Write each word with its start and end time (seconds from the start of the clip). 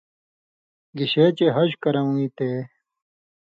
گِشے 0.97 1.25
چے 1.37 1.45
حج 1.55 1.71
کرؤں 1.81 2.11
یی 2.19 2.27
تے 2.37 2.49